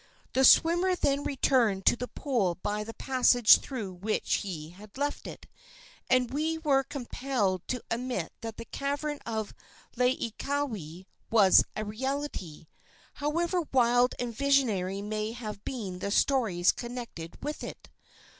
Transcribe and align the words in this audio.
The 0.33 0.43
swimmer 0.43 0.95
then 0.95 1.23
returned 1.23 1.85
to 1.85 1.95
the 1.95 2.07
pool 2.07 2.55
by 2.55 2.83
the 2.83 2.95
passage 2.95 3.59
through 3.59 3.93
which 3.93 4.37
he 4.37 4.69
had 4.71 4.97
left 4.97 5.27
it, 5.27 5.45
and 6.09 6.31
we 6.33 6.57
were 6.57 6.81
compelled 6.83 7.67
to 7.67 7.83
admit 7.91 8.33
that 8.41 8.57
the 8.57 8.65
cavern 8.65 9.19
of 9.27 9.53
Laieikawai 9.95 11.05
was 11.29 11.63
a 11.75 11.85
reality, 11.85 12.65
however 13.21 13.61
wild 13.71 14.15
and 14.17 14.35
visionary 14.35 15.03
may 15.03 15.33
have 15.33 15.63
been 15.63 15.99
the 15.99 16.09
stories 16.09 16.71
connected 16.71 17.37
with 17.43 17.63
it. 17.63 17.91